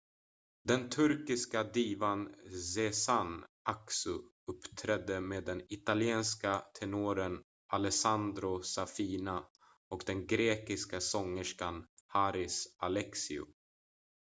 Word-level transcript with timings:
den 0.63 0.89
turkiska 0.89 1.63
divan 1.63 2.35
sezen 2.75 3.43
aksu 3.63 4.19
uppträdde 4.47 5.21
med 5.21 5.43
den 5.45 5.61
italienske 5.69 6.61
tenoren 6.79 7.43
alessandro 7.67 8.61
safina 8.63 9.43
och 9.89 10.03
den 10.05 10.27
grekiska 10.27 11.01
sångerskan 11.01 11.87
haris 12.07 12.75
alexiou 12.79 13.45